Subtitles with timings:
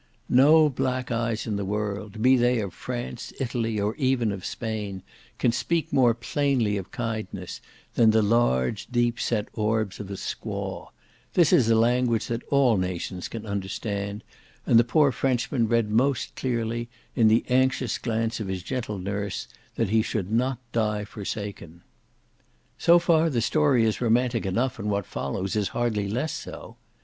[0.29, 5.03] No black eyes in the world, be they of France, Italy, or even of Spain,
[5.37, 7.61] can speak more plainly of kindness,
[7.93, 10.87] than the large deep set orbs of a squaw;
[11.35, 14.23] this is a language that all nations can understand,
[14.65, 19.47] and the poor Frenchman read most clearly, in the anxious glance of his gentle nurse,
[19.75, 21.83] that he should not die forsaken.
[22.79, 26.77] So far the story is romantic enough, and what follows is hardly less so.